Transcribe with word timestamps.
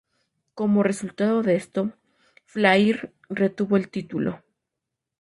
Como 0.55 0.81
resultado 0.81 1.43
de 1.43 1.55
esto, 1.55 1.91
Flair 2.47 3.13
retuvo 3.29 3.77
el 3.77 3.91
título. 3.91 4.41